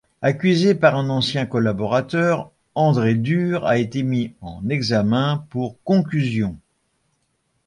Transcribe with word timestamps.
Accusé 0.23 0.73
par 0.73 0.95
un 0.95 1.09
ancien 1.11 1.45
collaborateur, 1.45 2.49
André 2.73 3.13
Durr 3.13 3.67
a 3.67 3.77
été 3.77 4.01
mis 4.01 4.33
en 4.41 4.67
examen 4.67 5.45
pour 5.51 5.79
concussion. 5.83 6.57